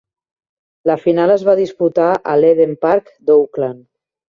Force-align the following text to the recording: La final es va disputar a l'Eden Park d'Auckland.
La 0.89 0.95
final 1.03 1.33
es 1.35 1.43
va 1.51 1.55
disputar 1.61 2.09
a 2.15 2.35
l'Eden 2.41 2.75
Park 2.89 3.15
d'Auckland. 3.31 3.81